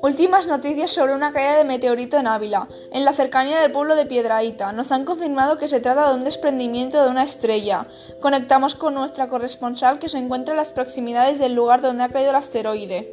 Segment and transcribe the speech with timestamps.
[0.00, 4.06] Últimas noticias sobre una caída de meteorito en Ávila, en la cercanía del pueblo de
[4.06, 4.72] Piedraíta.
[4.72, 7.88] Nos han confirmado que se trata de un desprendimiento de una estrella.
[8.20, 12.30] Conectamos con nuestra corresponsal que se encuentra en las proximidades del lugar donde ha caído
[12.30, 13.12] el asteroide.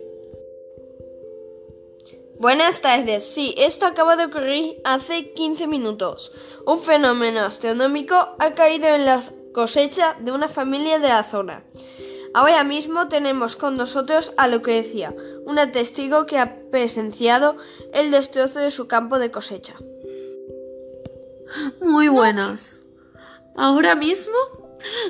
[2.40, 3.34] Buenas tardes.
[3.34, 6.34] Sí, esto acaba de ocurrir hace 15 minutos.
[6.68, 9.24] Un fenómeno astronómico ha caído en la
[9.54, 11.64] cosecha de una familia de la zona.
[12.36, 17.56] Ahora mismo tenemos con nosotros a Lucrecia, una testigo que ha presenciado
[17.94, 19.76] el destrozo de su campo de cosecha.
[21.80, 22.82] Muy buenas.
[23.56, 24.36] Ahora mismo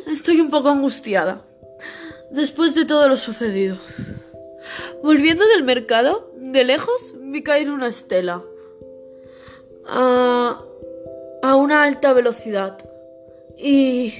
[0.05, 1.41] estoy un poco angustiada,
[2.29, 3.77] después de todo lo sucedido.
[5.01, 8.43] Volviendo del mercado, de lejos vi caer una estela
[9.87, 10.61] a,
[11.41, 12.77] a una alta velocidad
[13.57, 14.13] y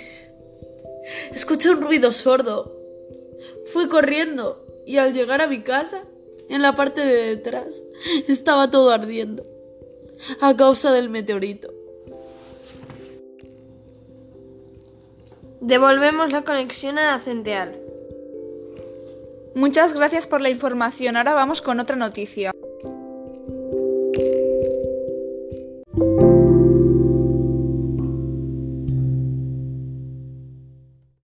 [1.31, 2.74] escuché un ruido sordo
[3.73, 6.03] Fui corriendo y al llegar a mi casa,
[6.49, 7.83] en la parte de detrás,
[8.27, 9.43] estaba todo ardiendo
[10.39, 11.73] a causa del meteorito.
[15.61, 17.79] Devolvemos la conexión a la central.
[19.55, 21.17] Muchas gracias por la información.
[21.17, 22.51] Ahora vamos con otra noticia.